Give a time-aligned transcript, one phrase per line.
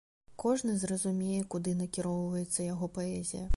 [0.43, 3.47] Кожны зразумее куды накіроўваецца яго паэзія.